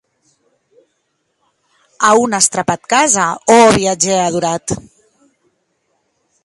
A 2.09 2.09
on 2.23 2.31
as 2.39 2.47
trapat 2.53 2.81
casa, 2.93 3.25
ò 3.57 3.59
viatgèr 3.77 4.19
adorat? 4.23 4.65